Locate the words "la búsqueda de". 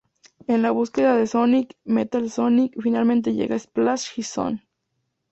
0.63-1.27